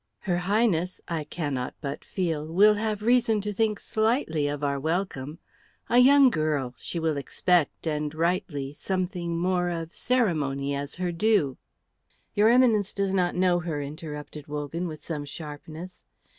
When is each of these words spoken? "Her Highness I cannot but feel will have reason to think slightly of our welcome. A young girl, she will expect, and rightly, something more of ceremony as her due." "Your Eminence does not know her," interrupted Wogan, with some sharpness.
"Her 0.21 0.39
Highness 0.49 0.99
I 1.07 1.23
cannot 1.23 1.75
but 1.79 2.03
feel 2.03 2.47
will 2.47 2.73
have 2.73 3.03
reason 3.03 3.39
to 3.41 3.53
think 3.53 3.79
slightly 3.79 4.47
of 4.47 4.63
our 4.63 4.79
welcome. 4.79 5.37
A 5.91 5.99
young 5.99 6.31
girl, 6.31 6.73
she 6.79 6.97
will 6.97 7.17
expect, 7.17 7.85
and 7.85 8.11
rightly, 8.15 8.73
something 8.73 9.37
more 9.37 9.69
of 9.69 9.93
ceremony 9.93 10.73
as 10.73 10.95
her 10.95 11.11
due." 11.11 11.59
"Your 12.33 12.49
Eminence 12.49 12.95
does 12.95 13.13
not 13.13 13.35
know 13.35 13.59
her," 13.59 13.79
interrupted 13.79 14.47
Wogan, 14.47 14.87
with 14.87 15.05
some 15.05 15.23
sharpness. 15.23 16.03